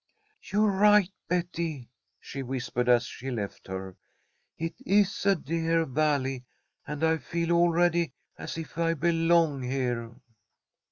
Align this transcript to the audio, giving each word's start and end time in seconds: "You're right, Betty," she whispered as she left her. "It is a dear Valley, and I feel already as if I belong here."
"You're 0.41 0.71
right, 0.71 1.11
Betty," 1.27 1.91
she 2.19 2.41
whispered 2.41 2.89
as 2.89 3.05
she 3.05 3.29
left 3.29 3.67
her. 3.67 3.97
"It 4.57 4.73
is 4.83 5.27
a 5.27 5.35
dear 5.35 5.85
Valley, 5.85 6.43
and 6.87 7.03
I 7.03 7.17
feel 7.19 7.51
already 7.51 8.11
as 8.35 8.57
if 8.57 8.79
I 8.79 8.95
belong 8.95 9.61
here." 9.61 10.15